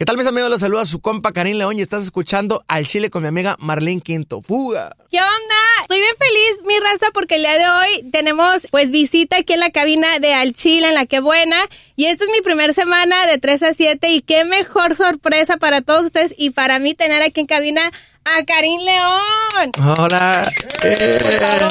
¿Qué 0.00 0.06
tal 0.06 0.16
mis 0.16 0.26
amigos? 0.26 0.48
Los 0.48 0.62
saluda 0.62 0.86
su 0.86 1.02
compa 1.02 1.30
Karim 1.30 1.58
León 1.58 1.78
y 1.78 1.82
estás 1.82 2.02
escuchando 2.02 2.64
Al 2.68 2.86
Chile 2.86 3.10
con 3.10 3.20
mi 3.20 3.28
amiga 3.28 3.58
Marlene 3.58 4.00
Quinto. 4.00 4.40
¡Fuga! 4.40 4.96
¿Qué 5.10 5.18
onda? 5.18 5.54
Estoy 5.82 5.98
bien 6.00 6.14
feliz, 6.18 6.60
mi 6.66 6.80
raza, 6.80 7.08
porque 7.12 7.34
el 7.34 7.42
día 7.42 7.58
de 7.58 7.68
hoy 7.68 8.10
tenemos 8.10 8.66
pues 8.70 8.92
visita 8.92 9.36
aquí 9.36 9.52
en 9.52 9.60
la 9.60 9.68
cabina 9.68 10.18
de 10.18 10.32
Al 10.32 10.54
Chile, 10.54 10.88
en 10.88 10.94
la 10.94 11.04
que 11.04 11.20
buena. 11.20 11.58
Y 11.96 12.06
esta 12.06 12.24
es 12.24 12.30
mi 12.30 12.40
primera 12.40 12.72
semana 12.72 13.26
de 13.26 13.36
3 13.36 13.62
a 13.62 13.74
7 13.74 14.08
y 14.08 14.22
qué 14.22 14.46
mejor 14.46 14.96
sorpresa 14.96 15.58
para 15.58 15.82
todos 15.82 16.06
ustedes 16.06 16.34
y 16.38 16.48
para 16.48 16.78
mí 16.78 16.94
tener 16.94 17.22
aquí 17.22 17.40
en 17.40 17.46
cabina 17.46 17.92
a 18.24 18.44
Karim 18.44 18.80
León. 18.80 19.98
Hola. 19.98 20.50
Eh. 20.82 21.18
¿Qué 21.20 21.36
tal? 21.36 21.68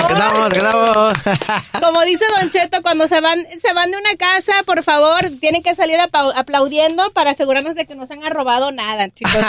Como 1.82 2.02
dice 2.06 2.26
Don 2.40 2.50
Cheto, 2.52 2.82
cuando 2.82 3.08
se 3.08 3.22
van, 3.22 3.40
se 3.62 3.74
van 3.74 3.92
de 3.92 3.98
una 3.98 4.16
casa, 4.18 4.54
por 4.66 4.84
favor, 4.84 5.32
tienen 5.40 5.64
que 5.64 5.76
salir 5.76 5.98
aplaudiendo 6.00 7.12
para 7.14 7.32
asegurarnos 7.32 7.76
de 7.76 7.86
que 7.86 7.96
no 7.96 8.06
se 8.06 8.14
han 8.14 8.22
robado 8.32 8.72
nada, 8.72 9.10
chicos. 9.10 9.44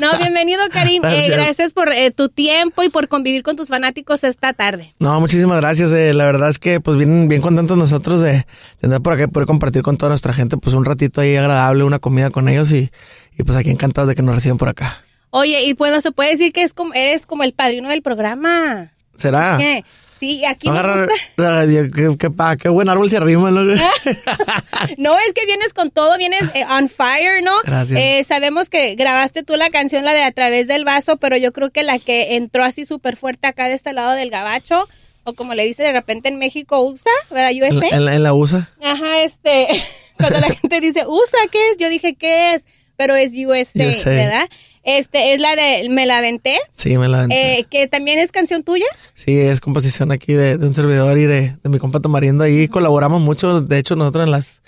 No, 0.00 0.16
bienvenido, 0.18 0.62
Karim. 0.72 1.04
Eh, 1.04 1.28
Gracias. 1.30 1.72
por 1.72 1.92
eh, 1.92 2.10
tu 2.10 2.28
tiempo 2.28 2.82
y 2.82 2.88
por 2.88 3.08
convivir 3.08 3.42
con 3.42 3.56
tus 3.56 3.68
fanáticos 3.68 4.24
esta 4.24 4.52
tarde. 4.52 4.94
No, 4.98 5.20
muchísimas 5.20 5.60
gracias. 5.60 5.90
La 5.90 6.24
verdad 6.24 6.48
es 6.48 6.58
que 6.58 6.80
pues 6.80 6.96
bien, 6.96 7.28
bien 7.28 7.42
contentos 7.42 7.76
nosotros 7.76 8.20
de, 8.20 8.46
andar 8.82 9.02
por 9.02 9.12
acá 9.12 9.28
poder 9.28 9.46
compartir 9.46 9.82
con 9.82 9.96
toda 9.96 10.10
nuestra 10.10 10.32
gente 10.32 10.56
pues 10.56 10.74
un 10.74 10.84
ratito 10.84 11.20
ahí 11.20 11.36
agradable, 11.36 11.84
una 11.84 11.98
comida 11.98 12.30
con 12.30 12.48
ellos 12.48 12.70
y, 12.72 12.90
y 13.36 13.42
pues 13.42 13.58
aquí 13.58 13.70
encantados 13.70 14.08
de 14.08 14.14
que 14.14 14.22
nos 14.22 14.34
reciban 14.34 14.58
por 14.58 14.68
acá. 14.68 15.05
Oye, 15.38 15.62
y 15.64 15.74
bueno, 15.74 16.00
se 16.00 16.12
puede 16.12 16.30
decir 16.30 16.52
que 16.52 16.62
es 16.62 16.72
como, 16.72 16.94
eres 16.94 17.26
como 17.26 17.42
el 17.42 17.52
padrino 17.52 17.90
del 17.90 18.00
programa. 18.02 18.92
¿Será? 19.16 19.56
¿Qué? 19.58 19.84
Sí, 20.18 20.46
aquí 20.46 20.66
Agarra- 20.68 21.06
qué, 21.36 22.16
qué 22.18 22.30
qué 22.58 22.68
buen 22.70 22.88
árbol 22.88 23.10
se 23.10 23.18
arrima, 23.18 23.50
¿no? 23.50 23.60
No, 24.98 25.16
es 25.18 25.32
que 25.34 25.44
vienes 25.46 25.74
con 25.74 25.90
todo, 25.90 26.16
vienes 26.16 26.42
eh, 26.54 26.64
on 26.70 26.88
fire, 26.88 27.42
¿no? 27.42 27.52
Gracias. 27.64 28.00
Eh, 28.00 28.24
sabemos 28.24 28.70
que 28.70 28.94
grabaste 28.94 29.42
tú 29.42 29.56
la 29.56 29.68
canción, 29.70 30.04
la 30.06 30.14
de 30.14 30.22
A 30.22 30.32
través 30.32 30.68
del 30.68 30.84
vaso, 30.84 31.16
pero 31.18 31.36
yo 31.36 31.52
creo 31.52 31.70
que 31.70 31.82
la 31.82 31.98
que 31.98 32.36
entró 32.36 32.64
así 32.64 32.86
súper 32.86 33.16
fuerte 33.16 33.46
acá 33.46 33.66
de 33.68 33.74
este 33.74 33.92
lado 33.92 34.12
del 34.12 34.30
gabacho, 34.30 34.88
o 35.24 35.34
como 35.34 35.52
le 35.54 35.64
dice 35.66 35.82
de 35.82 35.92
repente 35.92 36.28
en 36.30 36.38
México, 36.38 36.80
USA, 36.80 37.10
¿verdad? 37.30 37.50
USA. 37.52 37.88
en 37.96 38.04
la- 38.04 38.14
en 38.14 38.22
la 38.22 38.32
USA. 38.32 38.68
Ajá, 38.82 39.20
este, 39.22 39.66
cuando 40.18 40.38
la 40.40 40.48
gente 40.54 40.80
dice 40.80 41.04
USA, 41.06 41.38
¿qué 41.50 41.70
es? 41.72 41.76
Yo 41.78 41.88
dije, 41.90 42.14
¿qué 42.14 42.54
es? 42.54 42.62
Pero 42.96 43.14
es 43.16 43.32
USA, 43.32 43.86
USA. 43.88 44.10
¿verdad? 44.10 44.48
Este, 44.86 45.34
es 45.34 45.40
la 45.40 45.54
de 45.56 45.88
Me 45.90 46.06
la 46.06 46.18
aventé, 46.18 46.56
Sí, 46.72 46.96
me 46.96 47.08
la 47.08 47.18
aventé. 47.18 47.58
eh, 47.58 47.66
que 47.68 47.88
también 47.88 48.18
es 48.20 48.30
canción 48.32 48.62
tuya. 48.62 48.86
Sí, 49.14 49.36
es 49.38 49.60
composición 49.60 50.12
aquí 50.12 50.32
de, 50.32 50.56
de 50.58 50.66
un 50.66 50.74
servidor 50.74 51.18
y 51.18 51.24
de, 51.24 51.56
de 51.62 51.68
mi 51.68 51.78
compa 51.78 51.98
Tamarindo. 52.00 52.44
Ahí 52.44 52.68
colaboramos 52.68 53.20
mucho, 53.20 53.60
de 53.62 53.78
hecho, 53.78 53.96
nosotros 53.96 54.24
en 54.26 54.30
las, 54.30 54.62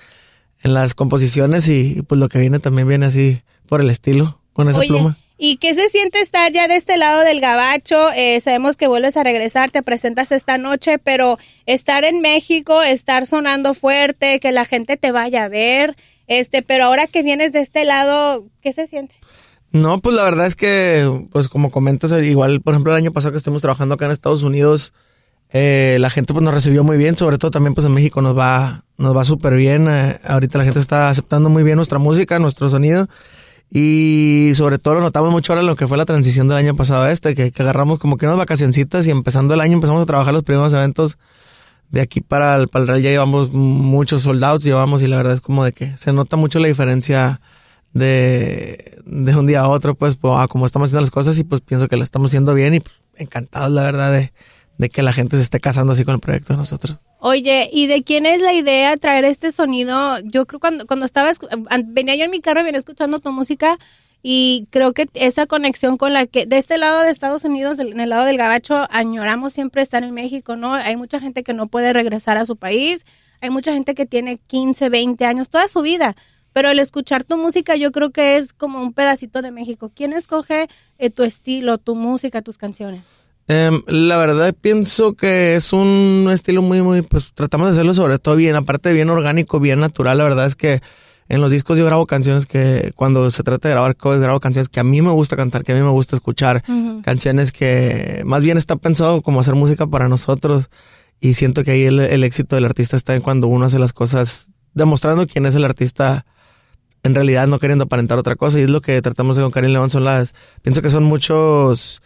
en 0.64 0.74
las 0.74 0.94
composiciones 0.94 1.68
y, 1.68 2.02
pues 2.02 2.18
lo 2.20 2.28
que 2.28 2.40
viene 2.40 2.58
también 2.58 2.88
viene 2.88 3.06
así 3.06 3.40
por 3.68 3.80
el 3.80 3.90
estilo, 3.90 4.40
con 4.52 4.68
esa 4.68 4.80
Oye, 4.80 4.88
pluma. 4.88 5.16
¿y 5.40 5.58
qué 5.58 5.72
se 5.74 5.88
siente 5.88 6.20
estar 6.20 6.50
ya 6.50 6.66
de 6.66 6.74
este 6.74 6.96
lado 6.96 7.20
del 7.22 7.40
gabacho? 7.40 8.10
Eh, 8.12 8.40
sabemos 8.40 8.76
que 8.76 8.88
vuelves 8.88 9.16
a 9.16 9.22
regresar, 9.22 9.70
te 9.70 9.84
presentas 9.84 10.32
esta 10.32 10.58
noche, 10.58 10.98
pero 10.98 11.38
estar 11.64 12.02
en 12.04 12.20
México, 12.20 12.82
estar 12.82 13.24
sonando 13.24 13.72
fuerte, 13.72 14.40
que 14.40 14.50
la 14.50 14.64
gente 14.64 14.96
te 14.96 15.12
vaya 15.12 15.44
a 15.44 15.48
ver, 15.48 15.94
este, 16.26 16.62
pero 16.62 16.86
ahora 16.86 17.06
que 17.06 17.22
vienes 17.22 17.52
de 17.52 17.60
este 17.60 17.84
lado, 17.84 18.46
¿qué 18.62 18.72
se 18.72 18.88
siente? 18.88 19.14
No, 19.72 20.00
pues 20.00 20.16
la 20.16 20.22
verdad 20.22 20.46
es 20.46 20.56
que, 20.56 21.26
pues 21.30 21.48
como 21.48 21.70
comentas, 21.70 22.10
igual, 22.22 22.60
por 22.62 22.74
ejemplo, 22.74 22.92
el 22.92 22.98
año 22.98 23.12
pasado 23.12 23.32
que 23.32 23.38
estuvimos 23.38 23.60
trabajando 23.62 23.94
acá 23.94 24.06
en 24.06 24.12
Estados 24.12 24.42
Unidos, 24.42 24.94
eh, 25.50 25.98
la 26.00 26.10
gente 26.10 26.32
pues 26.32 26.42
nos 26.42 26.54
recibió 26.54 26.84
muy 26.84 26.96
bien, 26.96 27.16
sobre 27.16 27.38
todo 27.38 27.50
también 27.50 27.74
pues 27.74 27.86
en 27.86 27.92
México 27.92 28.22
nos 28.22 28.36
va, 28.36 28.84
nos 28.96 29.16
va 29.16 29.24
súper 29.24 29.56
bien. 29.56 29.86
eh, 29.88 30.20
ahorita 30.24 30.58
la 30.58 30.64
gente 30.64 30.80
está 30.80 31.10
aceptando 31.10 31.50
muy 31.50 31.62
bien 31.62 31.76
nuestra 31.76 31.98
música, 31.98 32.38
nuestro 32.38 32.70
sonido. 32.70 33.08
Y 33.70 34.52
sobre 34.54 34.78
todo 34.78 34.94
lo 34.94 35.00
notamos 35.02 35.30
mucho 35.30 35.52
ahora 35.52 35.60
en 35.60 35.66
lo 35.66 35.76
que 35.76 35.86
fue 35.86 35.98
la 35.98 36.06
transición 36.06 36.48
del 36.48 36.56
año 36.56 36.74
pasado 36.74 37.02
a 37.02 37.12
este, 37.12 37.34
que, 37.34 37.52
que 37.52 37.62
agarramos 37.62 37.98
como 37.98 38.16
que 38.16 38.24
unas 38.24 38.38
vacacioncitas 38.38 39.06
y 39.06 39.10
empezando 39.10 39.52
el 39.52 39.60
año 39.60 39.74
empezamos 39.74 40.02
a 40.02 40.06
trabajar 40.06 40.32
los 40.32 40.42
primeros 40.42 40.72
eventos 40.72 41.18
de 41.90 42.00
aquí 42.00 42.20
para 42.22 42.56
el, 42.56 42.68
para 42.68 42.82
el 42.82 42.88
Real 42.88 43.02
ya 43.02 43.10
llevamos 43.10 43.52
muchos 43.52 44.22
soldados, 44.22 44.64
llevamos 44.64 45.02
y 45.02 45.08
la 45.08 45.18
verdad 45.18 45.34
es 45.34 45.40
como 45.40 45.64
de 45.64 45.72
que 45.72 45.96
se 45.98 46.12
nota 46.12 46.36
mucho 46.36 46.58
la 46.58 46.68
diferencia 46.68 47.40
de, 47.98 48.98
de 49.04 49.36
un 49.36 49.46
día 49.46 49.60
a 49.60 49.68
otro, 49.68 49.94
pues, 49.94 50.16
pues, 50.16 50.34
ah, 50.36 50.46
como 50.48 50.66
estamos 50.66 50.88
haciendo 50.88 51.02
las 51.02 51.10
cosas 51.10 51.38
y 51.38 51.44
pues 51.44 51.60
pienso 51.60 51.88
que 51.88 51.96
lo 51.96 52.04
estamos 52.04 52.30
haciendo 52.30 52.54
bien 52.54 52.74
y 52.74 52.80
pues, 52.80 52.94
encantados, 53.16 53.70
la 53.72 53.82
verdad, 53.82 54.12
de, 54.12 54.32
de 54.78 54.88
que 54.88 55.02
la 55.02 55.12
gente 55.12 55.36
se 55.36 55.42
esté 55.42 55.60
casando 55.60 55.92
así 55.92 56.04
con 56.04 56.14
el 56.14 56.20
proyecto 56.20 56.52
de 56.52 56.58
nosotros. 56.58 56.98
Oye, 57.20 57.68
¿y 57.72 57.88
de 57.88 58.04
quién 58.04 58.26
es 58.26 58.40
la 58.40 58.52
idea 58.52 58.96
traer 58.96 59.24
este 59.24 59.50
sonido? 59.50 60.20
Yo 60.20 60.46
creo 60.46 60.60
cuando 60.60 60.86
cuando 60.86 61.04
estaba 61.04 61.32
venía 61.86 62.14
yo 62.14 62.24
en 62.24 62.30
mi 62.30 62.40
carro, 62.40 62.62
venía 62.62 62.78
escuchando 62.78 63.18
tu 63.18 63.32
música 63.32 63.76
y 64.22 64.68
creo 64.70 64.92
que 64.92 65.08
esa 65.14 65.46
conexión 65.46 65.96
con 65.96 66.12
la 66.12 66.26
que 66.26 66.46
de 66.46 66.58
este 66.58 66.78
lado 66.78 67.02
de 67.02 67.10
Estados 67.10 67.44
Unidos, 67.44 67.80
en 67.80 67.98
el 67.98 68.10
lado 68.10 68.24
del 68.24 68.36
gabacho, 68.36 68.86
añoramos 68.90 69.52
siempre 69.52 69.82
estar 69.82 70.04
en 70.04 70.14
México, 70.14 70.54
¿no? 70.54 70.74
Hay 70.74 70.96
mucha 70.96 71.18
gente 71.18 71.42
que 71.42 71.54
no 71.54 71.66
puede 71.66 71.92
regresar 71.92 72.36
a 72.36 72.46
su 72.46 72.56
país, 72.56 73.04
hay 73.40 73.50
mucha 73.50 73.72
gente 73.72 73.94
que 73.94 74.06
tiene 74.06 74.38
15, 74.46 74.88
20 74.88 75.24
años, 75.24 75.50
toda 75.50 75.66
su 75.68 75.82
vida. 75.82 76.16
Pero 76.58 76.70
el 76.70 76.80
escuchar 76.80 77.22
tu 77.22 77.36
música 77.36 77.76
yo 77.76 77.92
creo 77.92 78.10
que 78.10 78.36
es 78.36 78.52
como 78.52 78.82
un 78.82 78.92
pedacito 78.92 79.42
de 79.42 79.52
México. 79.52 79.92
¿Quién 79.94 80.12
escoge 80.12 80.66
eh, 80.98 81.08
tu 81.08 81.22
estilo, 81.22 81.78
tu 81.78 81.94
música, 81.94 82.42
tus 82.42 82.58
canciones? 82.58 83.02
Em, 83.46 83.80
la 83.86 84.16
verdad 84.16 84.52
pienso 84.60 85.12
que 85.14 85.54
es 85.54 85.72
un 85.72 86.28
estilo 86.32 86.60
muy, 86.60 86.82
muy, 86.82 87.02
pues 87.02 87.30
tratamos 87.32 87.68
de 87.68 87.74
hacerlo 87.74 87.94
sobre 87.94 88.18
todo 88.18 88.34
bien, 88.34 88.56
aparte 88.56 88.92
bien 88.92 89.08
orgánico, 89.08 89.60
bien 89.60 89.78
natural, 89.78 90.18
la 90.18 90.24
verdad 90.24 90.46
es 90.46 90.56
que 90.56 90.80
en 91.28 91.40
los 91.40 91.52
discos 91.52 91.78
yo 91.78 91.86
grabo 91.86 92.06
canciones 92.06 92.46
que 92.46 92.90
cuando 92.96 93.30
se 93.30 93.44
trata 93.44 93.68
de 93.68 93.74
grabar 93.74 93.94
covers, 93.94 94.20
grabo 94.20 94.40
canciones 94.40 94.68
que 94.68 94.80
a 94.80 94.84
mí 94.84 95.00
me 95.00 95.12
gusta 95.12 95.36
cantar, 95.36 95.62
que 95.62 95.70
a 95.70 95.76
mí 95.76 95.82
me 95.82 95.90
gusta 95.90 96.16
escuchar, 96.16 96.64
canciones 97.04 97.52
que 97.52 98.22
más 98.26 98.42
bien 98.42 98.58
está 98.58 98.74
pensado 98.74 99.22
como 99.22 99.38
hacer 99.38 99.54
música 99.54 99.86
para 99.86 100.08
nosotros 100.08 100.70
y 101.20 101.34
siento 101.34 101.62
que 101.62 101.70
ahí 101.70 101.84
el, 101.84 102.00
el 102.00 102.24
éxito 102.24 102.56
del 102.56 102.64
artista 102.64 102.96
está 102.96 103.14
en 103.14 103.22
cuando 103.22 103.46
uno 103.46 103.66
hace 103.66 103.78
las 103.78 103.92
cosas 103.92 104.50
demostrando 104.74 105.24
quién 105.28 105.46
es 105.46 105.54
el 105.54 105.64
artista 105.64 106.26
en 107.02 107.14
realidad 107.14 107.46
no 107.46 107.58
queriendo 107.58 107.84
aparentar 107.84 108.18
otra 108.18 108.36
cosa 108.36 108.58
y 108.58 108.62
es 108.62 108.70
lo 108.70 108.80
que 108.80 109.00
tratamos 109.02 109.36
de 109.36 109.42
con 109.42 109.50
Karim 109.50 109.72
León 109.72 109.90
son 109.90 110.04
las 110.04 110.34
pienso 110.62 110.82
que 110.82 110.90
son 110.90 111.04
muchos 111.04 112.02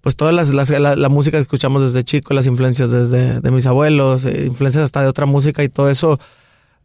pues 0.00 0.14
todas 0.14 0.32
las, 0.34 0.50
las- 0.50 0.70
la, 0.70 1.08
música 1.08 1.36
que 1.38 1.42
escuchamos 1.42 1.82
desde 1.82 2.04
chico 2.04 2.32
las 2.32 2.46
influencias 2.46 2.90
desde 2.90 3.40
de 3.40 3.50
mis 3.50 3.66
abuelos 3.66 4.24
eh, 4.24 4.44
influencias 4.46 4.84
hasta 4.84 5.02
de 5.02 5.08
otra 5.08 5.26
música 5.26 5.64
y 5.64 5.68
todo 5.68 5.90
eso 5.90 6.20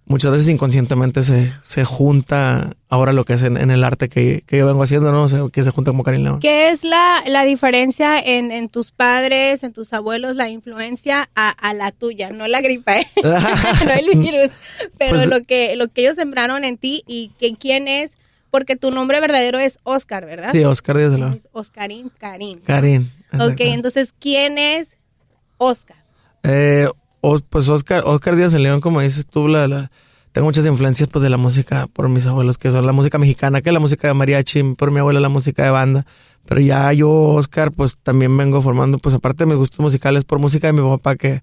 muchas 0.05 0.31
veces 0.31 0.47
inconscientemente 0.49 1.23
se, 1.23 1.53
se 1.61 1.85
junta 1.85 2.75
ahora 2.89 3.13
lo 3.13 3.23
que 3.23 3.33
es 3.33 3.43
en, 3.43 3.55
en 3.55 3.71
el 3.71 3.83
arte 3.83 4.09
que, 4.09 4.43
que 4.45 4.57
yo 4.57 4.65
vengo 4.67 4.83
haciendo 4.83 5.11
no 5.11 5.23
o 5.23 5.29
sea, 5.29 5.39
que 5.51 5.63
se 5.63 5.71
junta 5.71 5.91
como 5.91 6.03
Karim 6.03 6.23
León 6.23 6.39
¿Qué 6.39 6.69
es 6.69 6.83
la, 6.83 7.23
la 7.27 7.43
diferencia 7.43 8.19
en, 8.19 8.51
en 8.51 8.67
tus 8.67 8.91
padres, 8.91 9.63
en 9.63 9.71
tus 9.73 9.93
abuelos, 9.93 10.35
la 10.35 10.49
influencia 10.49 11.29
a, 11.35 11.49
a 11.49 11.73
la 11.73 11.91
tuya? 11.91 12.29
No 12.31 12.47
la 12.47 12.59
gripa, 12.61 12.99
¿eh? 12.99 13.07
no 13.23 13.91
el 13.91 14.19
virus, 14.19 14.51
pero 14.97 15.15
Pues- 15.17 15.29
lo 15.29 15.41
que 15.43 15.75
lo 15.75 15.87
que 15.87 16.01
ellos 16.01 16.15
sembraron 16.15 16.63
en 16.65 16.77
ti 16.77 17.03
y 17.07 17.31
que 17.39 17.53
quién 17.55 17.87
es, 17.87 18.11
porque 18.49 18.75
tu 18.75 18.91
nombre 18.91 19.21
verdadero 19.21 19.59
es 19.59 19.79
Oscar, 19.83 20.25
¿verdad? 20.25 20.51
sí 20.51 20.63
Oscar 20.65 20.97
Díaz 20.97 21.13
de 21.13 21.39
Oscarín 21.53 22.11
Karim. 22.19 22.59
Karim 22.65 23.09
Ok, 23.39 23.61
entonces, 23.61 24.13
¿quién 24.19 24.57
es 24.57 24.97
Oscar? 25.57 25.95
Eh, 26.43 26.87
o- 27.21 27.39
pues 27.39 27.69
Oscar, 27.69 28.03
Oscar 28.05 28.35
Díaz 28.35 28.51
de 28.51 28.59
León, 28.59 28.81
como 28.81 29.01
dices 29.01 29.25
tú, 29.25 29.47
la, 29.47 29.67
la- 29.67 29.91
tengo 30.31 30.45
muchas 30.45 30.65
influencias 30.65 31.09
pues 31.11 31.23
de 31.23 31.29
la 31.29 31.37
música 31.37 31.87
por 31.91 32.07
mis 32.09 32.25
abuelos, 32.25 32.57
que 32.57 32.71
son 32.71 32.85
la 32.85 32.93
música 32.93 33.17
mexicana, 33.17 33.61
que 33.61 33.69
es 33.69 33.73
la 33.73 33.79
música 33.79 34.07
de 34.07 34.13
mariachi, 34.13 34.63
por 34.75 34.89
mi 34.91 34.99
abuela 34.99 35.19
la 35.19 35.29
música 35.29 35.63
de 35.63 35.71
banda. 35.71 36.05
Pero 36.47 36.61
ya 36.61 36.91
yo, 36.93 37.09
Oscar, 37.11 37.71
pues 37.71 37.97
también 38.01 38.35
vengo 38.37 38.61
formando, 38.61 38.97
pues 38.97 39.13
aparte 39.13 39.43
de 39.43 39.49
mis 39.49 39.57
gustos 39.57 39.79
musicales, 39.79 40.23
por 40.23 40.39
música 40.39 40.67
de 40.67 40.73
mi 40.73 40.81
papá, 40.81 41.15
que 41.15 41.41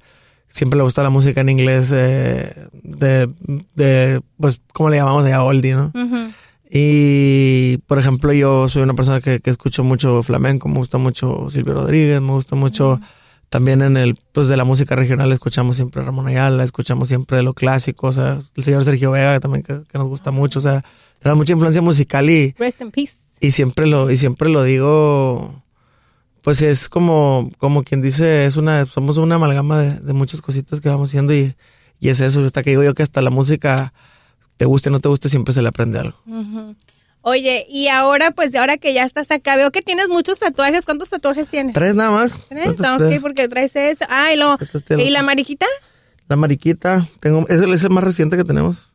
siempre 0.48 0.78
le 0.78 0.82
gusta 0.84 1.02
la 1.02 1.10
música 1.10 1.40
en 1.42 1.50
inglés, 1.50 1.90
eh, 1.92 2.52
de, 2.72 3.28
de, 3.74 4.20
pues, 4.40 4.60
¿cómo 4.72 4.88
le 4.88 4.96
llamamos? 4.96 5.24
De 5.24 5.36
oldie, 5.36 5.74
¿no? 5.74 5.92
Y, 6.70 7.78
por 7.86 7.98
ejemplo, 7.98 8.32
yo 8.32 8.68
soy 8.68 8.82
una 8.82 8.94
persona 8.94 9.20
que, 9.20 9.40
que 9.40 9.50
escucho 9.50 9.84
mucho 9.84 10.22
flamenco, 10.22 10.68
me 10.68 10.78
gusta 10.78 10.98
mucho 10.98 11.48
Silvio 11.50 11.74
Rodríguez, 11.74 12.20
me 12.20 12.32
gusta 12.32 12.56
mucho 12.56 13.00
también 13.48 13.82
en 13.82 13.96
el, 13.96 14.18
pues 14.32 14.48
de 14.48 14.56
la 14.56 14.64
música 14.64 14.94
regional 14.96 15.32
escuchamos 15.32 15.76
siempre 15.76 16.02
Ramón 16.02 16.26
Ayala, 16.28 16.64
escuchamos 16.64 17.08
siempre 17.08 17.42
lo 17.42 17.54
clásico, 17.54 18.08
o 18.08 18.12
sea, 18.12 18.40
el 18.54 18.64
señor 18.64 18.84
Sergio 18.84 19.10
Vega 19.10 19.40
también 19.40 19.62
que, 19.62 19.82
que 19.90 19.98
nos 19.98 20.08
gusta 20.08 20.30
mucho, 20.30 20.58
o 20.58 20.62
sea, 20.62 20.84
tenemos 21.20 21.38
mucha 21.38 21.52
influencia 21.54 21.82
musical 21.82 22.28
y, 22.28 22.54
Rest 22.58 22.80
in 22.80 22.90
peace. 22.90 23.14
y 23.40 23.52
siempre 23.52 23.86
lo, 23.86 24.10
y 24.10 24.16
siempre 24.18 24.50
lo 24.50 24.62
digo, 24.62 25.62
pues 26.42 26.60
es 26.62 26.88
como, 26.88 27.50
como 27.58 27.82
quien 27.84 28.02
dice, 28.02 28.44
es 28.44 28.56
una, 28.56 28.86
somos 28.86 29.16
una 29.16 29.36
amalgama 29.36 29.78
de, 29.80 30.00
de 30.00 30.12
muchas 30.12 30.42
cositas 30.42 30.80
que 30.80 30.88
vamos 30.88 31.08
haciendo 31.10 31.34
y, 31.34 31.54
y 32.00 32.10
es 32.10 32.20
eso, 32.20 32.44
hasta 32.44 32.62
que 32.62 32.70
digo 32.70 32.84
yo 32.84 32.94
que 32.94 33.02
hasta 33.02 33.22
la 33.22 33.30
música, 33.30 33.92
te 34.56 34.66
guste 34.66 34.88
o 34.88 34.92
no 34.92 35.00
te 35.00 35.08
guste, 35.08 35.28
siempre 35.28 35.54
se 35.54 35.62
le 35.62 35.68
aprende 35.68 35.98
algo. 36.00 36.18
Ujú. 36.26 36.76
Oye, 37.22 37.66
y 37.68 37.88
ahora, 37.88 38.30
pues 38.30 38.54
ahora 38.54 38.78
que 38.78 38.94
ya 38.94 39.04
estás 39.04 39.30
acá, 39.30 39.56
veo 39.56 39.70
que 39.70 39.82
tienes 39.82 40.08
muchos 40.08 40.38
tatuajes. 40.38 40.84
¿Cuántos 40.84 41.08
tatuajes 41.08 41.48
tienes? 41.48 41.74
Tres 41.74 41.94
nada 41.94 42.10
más. 42.10 42.38
¿Tres? 42.48 42.68
Estos 42.68 42.86
Ah, 42.86 42.96
ok, 42.96 43.20
porque 43.20 43.48
traes 43.48 43.74
esto. 43.76 44.06
Ah, 44.08 44.32
y, 44.32 44.36
lo, 44.36 44.56
¿y 44.96 45.10
la 45.10 45.22
mariquita? 45.22 45.66
La 46.28 46.36
mariquita, 46.36 47.08
tengo, 47.20 47.46
es 47.48 47.60
el, 47.60 47.72
es 47.74 47.82
el 47.84 47.90
más 47.90 48.04
reciente 48.04 48.36
que 48.36 48.44
tenemos. 48.44 48.88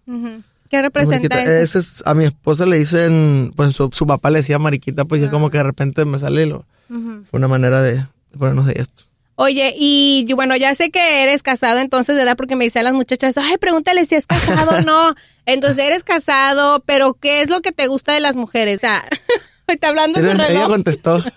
¿Qué 0.69 0.81
representa 0.81 1.41
eso? 1.41 1.51
ese 1.51 1.79
es, 1.79 2.03
a 2.05 2.13
mi 2.13 2.25
esposa 2.25 2.65
le 2.65 2.79
dicen, 2.79 3.53
pues 3.55 3.73
su, 3.75 3.89
su 3.91 4.07
papá 4.07 4.29
le 4.29 4.39
decía 4.39 4.57
mariquita, 4.59 5.05
pues 5.05 5.23
y 5.23 5.27
como 5.27 5.49
que 5.49 5.57
de 5.57 5.63
repente 5.63 6.05
me 6.05 6.17
sale 6.19 6.45
lo, 6.45 6.65
fue 6.87 7.37
una 7.37 7.47
manera 7.47 7.81
de, 7.81 7.93
de 7.97 8.37
ponernos 8.37 8.65
de 8.65 8.73
esto. 8.77 9.03
Oye, 9.35 9.73
y 9.77 10.31
bueno, 10.33 10.55
ya 10.55 10.75
sé 10.75 10.91
que 10.91 11.23
eres 11.23 11.41
casado 11.41 11.79
entonces, 11.79 12.15
¿verdad? 12.15 12.35
Porque 12.37 12.55
me 12.55 12.65
dicen 12.65 12.83
las 12.83 12.93
muchachas, 12.93 13.35
ay, 13.37 13.57
pregúntale 13.57 14.05
si 14.05 14.13
es 14.15 14.27
casado 14.27 14.77
o 14.77 14.81
no. 14.81 15.15
Entonces, 15.45 15.83
eres 15.85 16.03
casado, 16.03 16.81
pero 16.85 17.15
¿qué 17.15 17.41
es 17.41 17.49
lo 17.49 17.61
que 17.61 17.71
te 17.73 17.87
gusta 17.87 18.13
de 18.13 18.19
las 18.21 18.35
mujeres? 18.35 18.77
O 18.77 18.79
sea, 18.81 19.03
está 19.67 19.87
hablando 19.89 20.19
su 20.19 20.25
Ella, 20.25 20.33
ella 20.35 20.47
reloj. 20.47 20.67
contestó, 20.69 21.23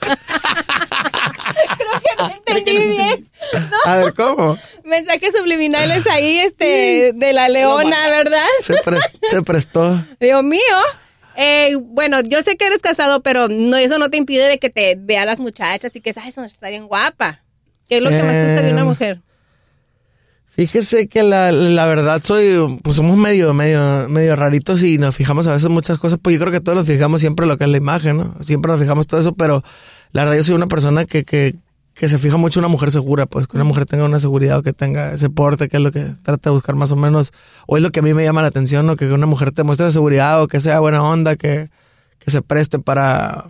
Creo 1.79 2.01
que 2.01 2.23
no 2.23 2.29
entendí 2.31 2.77
bien. 2.89 3.29
a 3.85 3.97
ver, 3.97 4.15
¿cómo? 4.15 4.59
Mensajes 4.85 5.35
subliminales 5.37 6.07
ahí, 6.07 6.39
este, 6.39 7.13
de 7.15 7.33
la 7.33 7.49
leona, 7.49 8.09
¿verdad? 8.09 8.45
Se, 8.61 8.75
pre- 8.83 8.99
se 9.29 9.43
prestó. 9.43 10.05
Dios 10.21 10.43
mío. 10.45 10.61
Eh, 11.37 11.77
bueno, 11.81 12.21
yo 12.21 12.43
sé 12.43 12.57
que 12.57 12.67
eres 12.67 12.81
casado, 12.81 13.23
pero 13.23 13.49
no, 13.49 13.77
eso 13.77 13.99
no 13.99 14.09
te 14.11 14.17
impide 14.17 14.47
de 14.49 14.59
que 14.59 14.71
te 14.71 14.97
vea 14.99 15.25
las 15.25 15.39
muchachas 15.39 15.95
y 15.95 16.01
que, 16.01 16.15
ay, 16.17 16.29
esa 16.31 16.41
muchacha 16.41 16.55
está 16.55 16.69
bien 16.69 16.87
guapa. 16.87 17.43
¿Qué 17.89 17.99
es 17.99 18.03
lo 18.03 18.11
que 18.11 18.23
más 18.23 18.33
te 18.33 18.47
gusta 18.47 18.63
de 18.63 18.73
una 18.73 18.81
Eh, 18.83 18.85
mujer? 18.85 19.21
Fíjese 20.49 21.07
que 21.07 21.23
la, 21.23 21.53
la 21.53 21.85
verdad 21.87 22.23
soy, 22.25 22.81
pues 22.83 22.97
somos 22.97 23.17
medio, 23.19 23.53
medio, 23.53 24.09
medio 24.09 24.37
raritos 24.37 24.83
y 24.83 24.97
nos 24.97 25.15
fijamos 25.15 25.47
a 25.47 25.53
veces 25.53 25.69
muchas 25.69 25.99
cosas, 25.99 26.19
pues 26.23 26.35
yo 26.35 26.41
creo 26.41 26.53
que 26.53 26.61
todos 26.61 26.77
nos 26.77 26.87
fijamos 26.87 27.21
siempre 27.21 27.45
en 27.45 27.51
lo 27.51 27.59
que 27.59 27.65
es 27.65 27.71
la 27.71 27.77
imagen, 27.77 28.17
¿no? 28.17 28.35
Siempre 28.41 28.71
nos 28.73 28.81
fijamos 28.81 29.07
todo 29.07 29.21
eso, 29.21 29.35
pero 29.35 29.63
la 30.13 30.23
verdad 30.23 30.37
yo 30.39 30.45
soy 30.45 30.55
una 30.55 30.67
persona 30.67 31.05
que, 31.05 31.25
que, 31.25 31.57
que 31.93 32.09
se 32.09 32.17
fija 32.17 32.39
mucho 32.39 32.59
en 32.61 32.65
una 32.65 32.73
mujer 32.73 32.91
segura, 32.91 33.27
pues 33.27 33.47
que 33.47 33.57
una 33.59 33.65
mujer 33.65 33.85
tenga 33.85 34.05
una 34.07 34.19
seguridad 34.19 34.57
o 34.59 34.63
que 34.63 34.73
tenga 34.73 35.13
ese 35.13 35.29
porte, 35.29 35.69
que 35.69 35.77
es 35.77 35.83
lo 35.83 35.93
que 35.93 36.15
trata 36.23 36.49
de 36.49 36.55
buscar 36.55 36.75
más 36.75 36.91
o 36.91 36.97
menos, 36.97 37.33
o 37.67 37.77
es 37.77 37.83
lo 37.83 37.91
que 37.91 38.01
a 38.01 38.03
mí 38.03 38.15
me 38.15 38.25
llama 38.25 38.41
la 38.41 38.49
atención, 38.49 38.87
¿no? 38.87 38.97
Que 38.97 39.07
una 39.13 39.27
mujer 39.27 39.53
te 39.53 39.63
muestre 39.63 39.93
seguridad 39.93 40.43
o 40.43 40.49
que 40.49 40.61
sea 40.61 40.81
buena 40.81 41.03
onda, 41.03 41.37
que, 41.37 41.69
que 42.19 42.31
se 42.31 42.41
preste 42.41 42.79
para, 42.79 43.45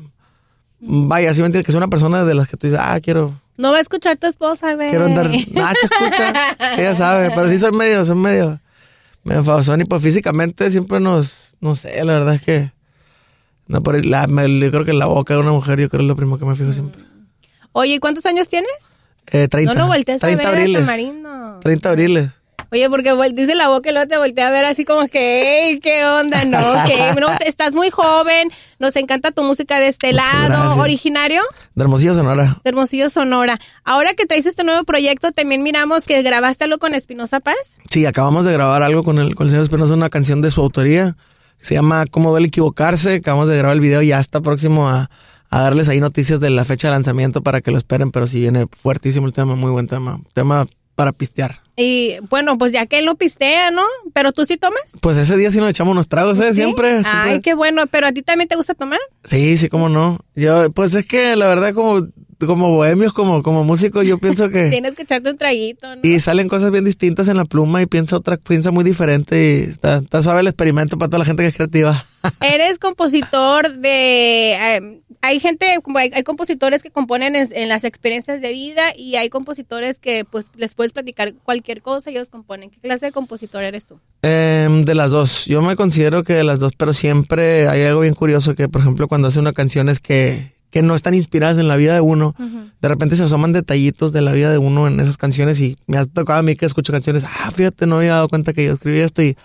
vaya, 0.81 1.33
si 1.35 1.41
me 1.41 1.47
entiendes, 1.47 1.67
que 1.67 1.71
sea 1.73 1.79
una 1.79 1.89
persona 1.89 2.25
de 2.25 2.35
las 2.35 2.49
que 2.49 2.57
tú 2.57 2.67
dices, 2.67 2.83
ah, 2.83 2.99
quiero, 3.01 3.41
No 3.57 3.73
va 3.73 3.79
a 3.79 3.81
escuchar 3.81 4.17
tu 4.17 4.27
esposa, 4.27 4.75
güey. 4.75 4.91
Quiero 4.91 5.07
andar. 5.07 5.31
Ah, 5.57 5.73
se 5.79 5.87
escucha. 5.87 6.33
Sí, 6.77 6.83
ya 6.83 6.95
sabe. 6.95 7.31
Pero 7.35 7.49
sí 7.49 7.59
soy 7.59 7.73
medio, 7.73 8.05
soy 8.05 8.17
medio. 8.17 8.61
Medio 9.25 9.43
fabazón. 9.45 9.81
Y 9.81 9.85
pues 9.85 10.03
físicamente 10.03 10.71
siempre 10.71 11.01
nos. 11.01 11.35
No 11.61 11.75
sé, 11.75 12.05
la 12.05 12.13
verdad 12.13 12.35
es 12.35 12.43
que. 12.43 12.73
No, 13.67 13.83
por 13.83 14.05
la, 14.05 14.27
me- 14.27 14.61
yo 14.61 14.71
creo 14.71 14.85
que 14.85 14.93
la 14.93 15.07
boca 15.07 15.35
de 15.35 15.41
una 15.41 15.51
mujer, 15.53 15.81
yo 15.81 15.89
creo 15.89 16.01
que 16.01 16.05
es 16.05 16.09
lo 16.09 16.17
primero 16.17 16.39
que 16.39 16.45
me 16.45 16.55
fijo 16.55 16.73
siempre. 16.73 17.03
Oye, 17.73 17.95
¿y 17.95 17.99
cuántos 17.99 18.25
años 18.27 18.49
tienes? 18.49 18.71
Eh, 19.27 19.49
30. 19.49 19.75
No 19.75 19.81
lo 19.81 19.87
voltees 19.89 20.23
a 20.23 20.27
30 20.27 20.51
ver, 20.51 20.59
abriles. 20.61 20.81
Tamarindo. 20.83 21.61
30 21.61 21.89
abriles. 21.91 22.31
Oye, 22.73 22.89
porque 22.91 23.15
dice 23.33 23.55
la 23.55 23.69
boca 23.69 23.89
y 23.91 23.93
luego 23.93 24.09
te 24.09 24.19
voltea 24.19 24.49
a 24.49 24.51
ver 24.51 24.65
así 24.65 24.85
como 24.85 25.07
que, 25.09 25.69
"Ey, 25.71 25.81
¿qué 25.81 26.05
onda? 26.05 26.45
No, 26.45 26.59
ok. 26.73 27.19
No, 27.21 27.29
estás 27.47 27.75
muy 27.75 27.91
joven, 27.91 28.51
nos 28.79 28.97
encanta 28.97 29.31
tu 29.31 29.43
música 29.43 29.79
de 29.79 29.89
este 29.89 30.13
lado, 30.13 30.77
originario 30.81 31.43
De 31.75 31.83
Hermosillo, 31.85 32.15
Sonora. 32.15 32.59
de 32.65 32.69
Hermosillo, 32.71 33.09
Sonora. 33.11 33.59
Ahora 33.85 34.15
que 34.15 34.27
traes 34.27 34.47
este 34.47 34.65
nuevo 34.65 34.85
proyecto, 34.85 35.33
también 35.33 35.63
miramos 35.63 36.05
que 36.05 36.23
grabaste 36.23 36.65
algo 36.65 36.79
con 36.79 36.95
Espinosa 36.95 37.41
Paz. 37.41 37.57
Sí, 37.91 38.05
acabamos 38.07 38.45
de 38.45 38.53
grabar 38.53 38.83
algo 38.83 39.03
con 39.05 39.19
el, 39.19 39.35
con 39.35 39.47
el 39.47 39.51
señor 39.51 39.65
Espinosa, 39.65 39.95
una 39.95 40.11
canción 40.11 40.43
de 40.43 40.51
su 40.51 40.61
autoría. 40.61 41.17
Se 41.61 41.75
llama 41.75 42.05
¿Cómo 42.11 42.31
duele 42.31 42.49
equivocarse? 42.49 43.15
Acabamos 43.15 43.49
de 43.49 43.57
grabar 43.57 43.75
el 43.77 43.81
video 43.81 44.03
y 44.03 44.09
ya 44.09 44.21
está 44.21 44.41
próximo 44.41 44.89
a, 44.89 45.09
a 45.49 45.61
darles 45.61 45.89
ahí 45.89 46.01
noticias 46.01 46.39
de 46.41 46.51
la 46.51 46.65
fecha 46.65 46.89
de 46.89 46.93
lanzamiento 46.93 47.43
para 47.43 47.61
que 47.61 47.71
lo 47.71 47.79
esperen, 47.79 48.11
pero 48.11 48.27
sí 48.27 48.41
viene 48.41 48.67
fuertísimo 48.77 49.27
el 49.27 49.33
tema, 49.33 49.55
muy 49.57 49.71
buen 49.71 49.87
tema. 49.87 50.21
Tema 50.35 50.67
para 50.97 51.13
pistear. 51.13 51.61
Y 51.77 52.17
bueno, 52.31 52.57
pues 52.57 52.73
ya 52.73 52.87
que 52.87 52.99
él 52.99 53.05
no 53.05 53.17
pistea, 53.17 53.71
¿no? 53.71 53.83
Pero 54.15 54.33
tú 54.33 54.47
sí 54.47 54.57
tomas. 54.57 54.81
Pues 55.03 55.19
ese 55.19 55.37
día 55.37 55.51
sí 55.51 55.59
nos 55.61 55.69
echamos 55.69 55.93
unos 55.93 56.09
tragos, 56.09 56.41
¿eh? 56.41 56.49
¿Sí? 56.49 56.63
Siempre. 56.63 57.03
Ay, 57.05 57.43
qué 57.43 57.53
bueno. 57.55 57.87
Pero 57.87 58.07
a 58.07 58.13
ti 58.13 58.23
también 58.23 58.49
te 58.49 58.57
gusta 58.57 58.75
tomar. 58.75 58.99
Sí, 59.25 59.59
sí, 59.59 59.69
cómo 59.69 59.91
no. 59.91 60.19
Yo, 60.35 60.71
pues 60.73 60.95
es 60.95 61.05
que 61.05 61.37
la 61.37 61.47
verdad 61.49 61.75
como, 61.75 62.09
como 62.47 62.71
bohemios, 62.71 63.13
como, 63.13 63.43
como 63.43 63.63
músicos, 63.63 64.07
yo 64.07 64.17
pienso 64.17 64.49
que... 64.49 64.69
Tienes 64.71 64.95
que 64.95 65.03
echarte 65.03 65.31
un 65.31 65.37
traguito, 65.37 65.95
¿no? 65.97 66.01
Y 66.03 66.19
salen 66.19 66.49
cosas 66.49 66.71
bien 66.71 66.87
distintas 66.87 67.29
en 67.29 67.37
la 67.37 67.45
pluma 67.45 67.83
y 67.83 67.87
piensa 67.87 68.17
otra, 68.17 68.39
piensa 68.39 68.71
muy 68.71 68.83
diferente 68.83 69.37
y 69.39 69.71
está, 69.71 69.99
está 69.99 70.23
suave 70.23 70.41
el 70.41 70.49
experimento 70.49 70.97
para 70.97 71.11
toda 71.11 71.19
la 71.19 71.25
gente 71.27 71.43
que 71.43 71.49
es 71.49 71.55
creativa. 71.55 72.07
Eres 72.41 72.79
compositor 72.79 73.77
de... 73.77 74.53
eh, 74.55 75.03
hay 75.23 75.41
gente, 75.41 75.67
como 75.83 75.99
hay, 75.99 76.11
hay 76.15 76.23
compositores 76.23 76.83
que 76.83 76.91
componen 76.91 77.37
en, 77.37 77.49
en 77.53 77.69
las 77.69 77.85
experiencias 77.85 78.41
de 78.41 78.53
vida 78.53 78.83
y 78.97 79.17
hay 79.17 79.29
compositores 79.29 79.99
que 79.99 80.25
pues 80.25 80.51
les 80.57 80.75
puedes 80.75 80.93
platicar 80.93 81.35
cualquier 81.35 81.83
cosa 81.83 82.11
y 82.11 82.15
ellos 82.15 82.31
componen. 82.31 82.71
¿Qué 82.71 82.81
clase 82.81 83.07
de 83.07 83.13
compositor 83.13 83.63
eres 83.63 83.87
tú? 83.87 84.01
Em, 84.23 84.83
de 84.83 84.95
las 84.95 85.11
dos, 85.11 85.47
yo 85.47 85.63
me 85.63 85.77
considero 85.77 86.25
que 86.25 86.35
de 86.35 86.45
las 86.45 86.59
dos, 86.59 86.73
pero 86.77 86.95
siempre 86.95 87.69
hay 87.69 87.83
algo 87.83 88.01
bien 88.01 88.15
curioso 88.15 88.55
que, 88.55 88.69
por 88.69 88.81
ejemplo, 88.81 89.09
cuando 89.09 89.29
hace 89.29 89.39
una 89.39 89.53
canción 89.53 89.89
es 89.89 90.01
que, 90.01 90.55
que 90.71 90.83
no 90.83 90.95
están 90.95 91.15
inspiradas 91.15 91.59
en 91.59 91.69
la 91.69 91.77
vida 91.77 91.95
de 91.95 92.01
uno, 92.01 92.35
de 92.81 92.89
repente 92.89 93.17
se 93.17 93.25
asoman 93.25 93.53
detallitos 93.53 94.13
de 94.13 94.23
la 94.23 94.33
vida 94.33 94.51
de 94.51 94.59
uno 94.59 94.87
en 94.87 95.01
esas 95.01 95.17
canciones 95.17 95.61
y 95.61 95.77
me 95.87 95.99
ha 95.99 96.07
tocado 96.07 96.39
a 96.39 96.43
mí 96.43 96.57
que 96.57 96.67
escucho 96.67 96.93
canciones, 96.93 97.25
ah, 97.25 97.51
fíjate, 97.51 97.87
no 97.87 97.99
había 97.99 98.15
dado 98.15 98.29
cuenta 98.29 98.53
que 98.53 98.65
yo 98.65 98.73
escribí 98.73 99.01
esto 99.01 99.23
y 99.23 99.37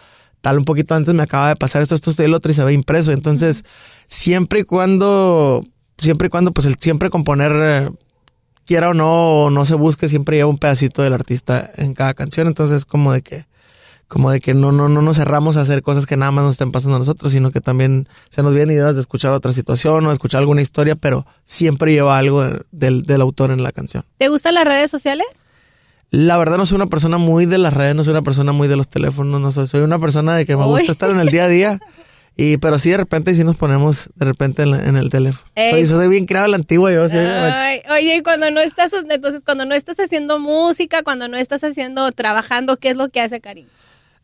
tal 0.42 0.58
un 0.58 0.66
poquito 0.66 0.96
antes 0.96 1.14
me 1.14 1.24
acaba 1.24 1.50
de 1.50 1.56
pasar 1.56 1.82
esto, 1.82 1.96
esto, 1.96 2.12
esto 2.12 2.24
y 2.24 2.26
el 2.26 2.34
otro 2.34 2.52
y 2.52 2.56
se 2.56 2.64
ve 2.64 2.74
impreso. 2.74 3.12
Entonces, 3.12 3.64
siempre 4.12 4.60
y 4.60 4.64
cuando, 4.64 5.64
siempre 5.98 6.28
y 6.28 6.30
cuando, 6.30 6.52
pues 6.52 6.68
el 6.68 6.76
siempre 6.76 7.10
componer, 7.10 7.52
eh, 7.56 7.90
quiera 8.66 8.90
o 8.90 8.94
no, 8.94 9.46
o 9.46 9.50
no 9.50 9.66
se 9.66 9.76
busque, 9.76 10.10
siempre 10.10 10.38
lleva 10.38 10.50
un 10.50 10.58
pedacito 10.58 11.02
del 11.02 11.14
artista 11.14 11.72
en 11.78 11.94
cada 11.94 12.14
canción. 12.14 12.48
Entonces, 12.48 12.86
como 12.86 13.14
de 13.14 13.22
que, 13.22 13.46
como 14.08 14.30
de 14.30 14.42
que 14.42 14.54
no, 14.54 14.74
no, 14.74 14.90
no 14.90 15.02
nos 15.02 15.16
cerramos 15.18 15.56
a 15.56 15.62
hacer 15.62 15.82
cosas 15.82 16.06
que 16.06 16.18
nada 16.18 16.32
más 16.34 16.44
nos 16.44 16.52
estén 16.54 16.72
pasando 16.74 16.98
a 16.98 17.00
nosotros, 17.00 17.32
sino 17.32 17.52
que 17.52 17.62
también 17.62 18.10
se 18.30 18.44
nos 18.44 18.54
vienen 18.54 18.76
ideas 18.76 18.96
de 18.96 19.02
escuchar 19.02 19.32
otra 19.32 19.54
situación 19.54 20.06
o 20.06 20.10
de 20.10 20.14
escuchar 20.14 20.40
alguna 20.42 20.62
historia, 20.62 20.96
pero 20.98 21.26
siempre 21.46 21.94
lleva 21.94 22.18
algo 22.18 22.44
de- 22.44 22.62
del, 22.72 23.04
del 23.04 23.22
autor 23.22 23.52
en 23.52 23.64
la 23.64 23.72
canción. 23.72 24.04
¿Te 24.18 24.28
gustan 24.28 24.56
las 24.56 24.66
redes 24.66 24.92
sociales? 24.92 25.26
La 26.10 26.36
verdad 26.38 26.58
no 26.58 26.66
soy 26.66 26.76
una 26.76 26.88
persona 26.88 27.18
muy 27.18 27.46
de 27.46 27.58
las 27.58 27.74
redes, 27.74 27.96
no 27.96 28.04
soy 28.04 28.12
una 28.12 28.22
persona 28.22 28.52
muy 28.52 28.68
de 28.68 28.76
los 28.76 28.90
teléfonos, 28.90 29.40
no 29.40 29.54
soy, 29.54 29.66
soy 29.68 29.80
una 29.82 29.98
persona 29.98 30.36
de 30.36 30.46
que 30.46 30.58
me 30.58 30.66
Uy. 30.66 30.72
gusta 30.80 30.92
estar 30.92 31.10
en 31.10 31.22
el 31.22 31.30
día 31.30 31.46
a 31.46 31.48
día. 31.48 31.80
Y, 32.44 32.58
pero 32.58 32.80
sí 32.80 32.90
de 32.90 32.98
repente 32.98 33.36
sí 33.36 33.44
nos 33.44 33.56
ponemos 33.56 34.10
de 34.16 34.26
repente 34.26 34.64
en, 34.64 34.72
la- 34.72 34.84
en 34.86 34.96
el 34.96 35.10
teléfono. 35.10 35.48
Ey. 35.56 35.72
Soy, 35.72 35.86
soy 35.86 36.08
bien 36.08 36.26
creado 36.26 36.46
a 36.46 36.50
la 36.50 36.56
antigua 36.58 36.92
yo. 36.92 37.08
sí. 37.08 37.16
Ay, 37.18 37.82
oye, 37.92 38.16
y 38.18 38.22
cuando 38.24 38.50
no 38.50 38.60
estás, 38.62 38.92
entonces 38.94 39.44
cuando 39.46 39.66
no 39.66 39.76
estás 39.76 40.00
haciendo 40.00 40.40
música, 40.40 41.04
cuando 41.04 41.28
no 41.28 41.38
estás 41.38 41.64
haciendo, 41.64 42.12
trabajando, 42.12 42.78
¿qué 42.78 42.90
es 42.90 42.98
lo 42.98 43.10
que 43.10 43.22
hace 43.22 43.42
Karim? 43.42 43.68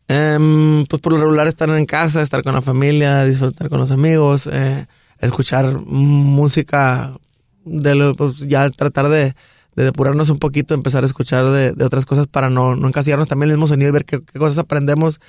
Em, 0.08 0.86
pues 0.86 1.02
por 1.02 1.12
lo 1.12 1.18
regular 1.20 1.46
estar 1.48 1.68
en 1.68 1.84
casa, 1.86 2.22
estar 2.22 2.42
con 2.42 2.54
la 2.54 2.62
familia, 2.62 3.24
disfrutar 3.24 3.68
con 3.68 3.78
los 3.78 3.90
amigos, 3.90 4.48
eh, 4.50 4.86
escuchar 5.20 5.78
música, 5.86 7.14
de 7.64 7.94
lo, 7.94 8.14
pues 8.14 8.38
ya 8.48 8.70
tratar 8.70 9.08
de, 9.10 9.34
de 9.76 9.84
depurarnos 9.84 10.30
un 10.30 10.38
poquito, 10.38 10.72
empezar 10.74 11.02
a 11.02 11.06
escuchar 11.06 11.46
de, 11.50 11.72
de 11.72 11.84
otras 11.84 12.06
cosas 12.06 12.26
para 12.26 12.48
no, 12.48 12.74
no 12.74 12.88
encasillarnos 12.88 13.28
también 13.28 13.50
el 13.50 13.56
mismo 13.58 13.66
sonido 13.66 13.90
y 13.90 13.92
ver 13.92 14.04
qué, 14.06 14.20
qué 14.22 14.38
cosas 14.38 14.58
aprendemos. 14.58 15.20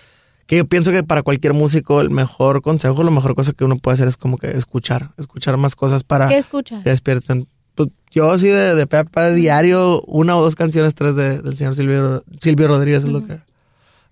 Que 0.49 0.57
yo 0.57 0.65
pienso 0.65 0.91
que 0.91 1.03
para 1.03 1.21
cualquier 1.21 1.53
músico 1.53 2.01
el 2.01 2.09
mejor 2.09 2.63
consejo, 2.63 3.03
la 3.03 3.11
mejor 3.11 3.35
cosa 3.35 3.53
que 3.53 3.63
uno 3.63 3.77
puede 3.77 3.93
hacer 3.93 4.07
es 4.07 4.17
como 4.17 4.39
que 4.39 4.47
escuchar, 4.47 5.11
escuchar 5.17 5.57
más 5.57 5.75
cosas 5.75 6.03
para 6.03 6.27
¿Qué 6.27 6.39
escuchas? 6.39 6.83
que 6.83 6.89
despierten. 6.89 7.47
Pues 7.75 7.89
yo 8.09 8.35
sí 8.39 8.47
de, 8.47 8.73
de 8.73 8.87
pe 8.87 8.97
a 8.97 9.03
pa 9.03 9.29
diario, 9.29 10.01
una 10.07 10.35
o 10.35 10.41
dos 10.41 10.55
canciones, 10.55 10.95
tres 10.95 11.15
de, 11.15 11.43
del 11.43 11.55
señor 11.55 11.75
Silvio, 11.75 12.23
Silvio 12.41 12.67
Rodríguez 12.67 13.03
es 13.03 13.09
lo 13.09 13.23
que, 13.23 13.33
es 13.33 13.41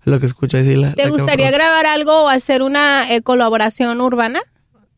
lo 0.04 0.20
que 0.20 0.26
escucho. 0.26 0.56
y 0.58 0.64
sí, 0.64 0.76
la- 0.76 0.94
¿Te 0.94 1.10
gustaría 1.10 1.50
grabar 1.50 1.86
algo 1.86 2.26
o 2.26 2.28
hacer 2.28 2.62
una 2.62 3.12
eh, 3.12 3.20
colaboración 3.20 4.00
urbana? 4.00 4.38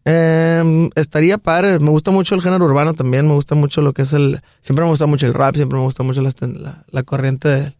Em, 0.05 0.91
estaría 0.95 1.39
padre, 1.39 1.79
me 1.79 1.91
gusta 1.91 2.11
mucho 2.11 2.35
el 2.35 2.43
género 2.43 2.65
urbano 2.67 2.93
también, 2.95 3.27
me 3.27 3.35
gusta 3.35 3.55
mucho 3.55 3.81
lo 3.83 3.93
que 3.95 4.03
es 4.03 4.13
el, 4.13 4.41
siempre 4.61 4.85
me 4.85 4.91
gusta 4.91 5.07
mucho 5.07 5.27
el 5.27 5.35
rap, 5.35 5.55
siempre 5.57 5.79
me 5.79 5.85
gusta 5.85 6.03
mucho 6.03 6.21
la, 6.23 6.33
la, 6.41 6.85
la 6.91 7.03
corriente 7.03 7.49
de- 7.49 7.75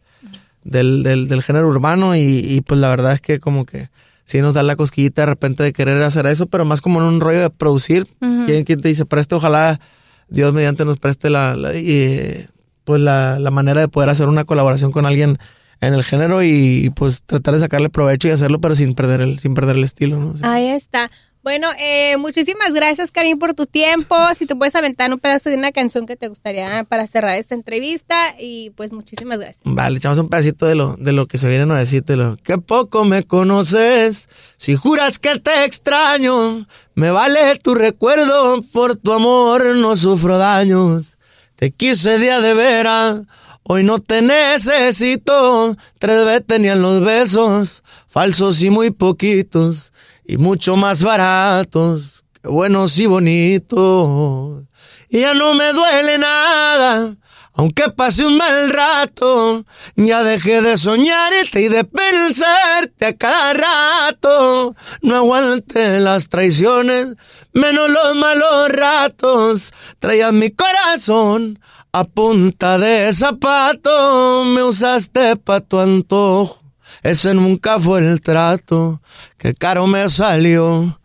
del, 0.65 1.03
del, 1.03 1.29
del 1.29 1.43
género 1.43 1.69
urbano 1.69 2.15
y, 2.17 2.21
y, 2.21 2.61
pues 2.61 2.81
la 2.81 2.89
verdad 2.89 3.13
es 3.13 3.21
que 3.21 3.41
como 3.41 3.65
que 3.67 3.89
sí 4.25 4.41
nos 4.41 4.55
da 4.55 4.63
la 4.63 4.77
cosquillita 4.77 5.23
de 5.23 5.27
repente 5.27 5.63
de 5.63 5.73
querer 5.73 6.03
hacer 6.03 6.27
eso, 6.27 6.47
pero 6.47 6.65
más 6.65 6.81
como 6.81 7.01
en 7.01 7.07
un 7.07 7.21
rollo 7.21 7.41
de 7.41 7.51
producir. 7.51 8.07
Ujú. 8.21 8.45
¿Quién, 8.47 8.65
quién 8.65 8.81
te 8.81 8.89
dice 8.89 9.05
preste? 9.07 9.35
Ojalá 9.35 9.81
Dios 10.29 10.53
mediante 10.53 10.85
nos 10.85 10.99
preste 10.99 11.31
la, 11.31 11.57
la- 11.57 11.75
y, 11.77 12.47
pues 12.85 13.01
la, 13.01 13.39
la 13.39 13.51
manera 13.51 13.81
de 13.81 13.89
poder 13.89 14.11
hacer 14.11 14.29
una 14.29 14.45
colaboración 14.45 14.93
con 14.93 15.07
alguien 15.07 15.39
en 15.81 15.95
el 15.95 16.05
género 16.05 16.43
y, 16.43 16.91
pues 16.95 17.23
tratar 17.25 17.55
de 17.55 17.61
sacarle 17.61 17.89
provecho 17.89 18.29
y 18.29 18.33
hacerlo, 18.33 18.61
pero 18.61 18.77
sin 18.77 18.95
perder 18.95 19.23
el, 19.23 19.39
sin 19.39 19.55
perder 19.55 19.77
el 19.77 19.85
estilo, 19.85 20.21
¿no? 20.21 20.37
Sí. 20.37 20.43
Ahí 20.45 20.69
está. 20.69 21.11
Bueno, 21.43 21.69
eh, 21.79 22.19
muchísimas 22.19 22.75
gracias, 22.75 23.11
Karim, 23.11 23.39
por 23.39 23.55
tu 23.55 23.67
tiempo. 23.67 24.17
Si 24.35 24.47
te 24.47 24.55
puedes 24.55 24.75
aventar 24.75 25.13
un 25.13 25.19
pedazo 25.19 25.51
de 25.51 25.57
una 25.57 25.73
canción 25.73 26.07
que 26.07 26.17
te 26.17 26.29
gustaría 26.29 26.85
para 26.85 27.07
cerrar 27.07 27.35
esta 27.35 27.55
entrevista. 27.55 28.35
Y 28.39 28.71
pues 28.71 28.93
muchísimas 28.93 29.39
gracias. 29.39 29.63
Vale, 29.65 29.99
echamos 29.99 30.19
un 30.19 30.29
pedacito 30.29 30.67
de 30.67 30.75
lo, 30.75 30.97
de 30.97 31.13
lo 31.13 31.27
que 31.27 31.37
se 31.39 31.49
viene 31.49 31.67
nuevecito. 31.67 32.17
lo 32.17 32.37
que 32.37 32.59
poco 32.59 33.05
me 33.05 33.25
conoces. 33.25 34.29
Si 34.57 34.77
juras 34.77 35.19
que 35.19 35.39
te 35.41 35.65
extraño, 35.65 36.67
me 36.95 37.11
vale 37.11 37.57
tu 37.63 37.75
recuerdo. 37.75 38.63
Por 38.73 38.97
tu 38.97 39.13
amor 39.13 39.77
no 39.77 39.97
sufro 39.97 40.39
daños. 40.39 41.19
Te 41.57 41.71
quise 41.71 42.19
día 42.19 42.41
de 42.41 42.55
vera. 42.55 43.23
Hoy 43.63 43.85
no 43.85 43.99
te 43.99 44.23
necesito. 44.23 45.77
Tres 45.99 46.25
veces 46.25 46.47
tenían 46.47 46.83
los 46.83 47.03
besos. 47.03 47.83
Falsos 48.11 48.61
y 48.61 48.71
muy 48.71 48.91
poquitos. 48.91 49.93
y 50.25 50.37
mucho 50.37 50.77
más 50.77 51.03
baratos 51.05 52.25
que 52.41 52.49
buenos 52.49 52.99
y 52.99 53.07
bonitos. 53.07 54.65
Y 55.09 55.21
ya 55.21 55.33
no 55.33 55.55
me 55.55 55.73
duele 55.73 56.19
nada, 56.19 57.17
aunque 57.53 57.91
pase 57.91 58.27
un 58.27 58.37
mal 58.37 58.71
rato. 58.71 59.65
Ya 59.95 60.25
dejé 60.25 60.61
de 60.61 60.77
soñarte 60.77 61.63
y 61.63 61.69
de 61.69 61.85
pensarte 61.85 63.07
a 63.07 63.17
cada 63.17 63.53
rato. 63.55 64.75
No 65.03 65.17
aguante 65.17 66.01
las 66.01 66.29
traiciones, 66.29 67.15
menos 67.53 67.91
los 67.91 68.17
malos 68.17 68.71
ratos. 68.71 69.73
Traías 70.01 70.33
mi 70.33 70.51
corazón 70.51 71.61
a 71.93 72.05
punta 72.05 72.77
de 72.77 73.13
zapato. 73.13 74.45
Me 74.45 74.65
usaste 74.65 75.37
pa' 75.37 75.61
tu 75.61 75.79
antojo 75.79 76.60
ese 77.03 77.35
nunca 77.35 77.79
fue 77.79 78.01
el 78.01 78.21
trato 78.21 79.01
que 79.39 79.55
caro 79.55 79.87
me 79.87 80.09
salió. 80.09 80.99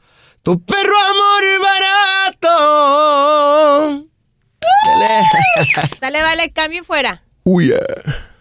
Tu 0.43 0.63
perro 0.63 0.93
amor 1.11 1.43
barato. 2.41 2.55
Dale, 5.99 6.21
vale, 6.21 6.51
cambio 6.51 6.81
y 6.81 6.83
fuera. 6.83 7.23
Uy, 7.43 7.67
yeah. 7.67 8.25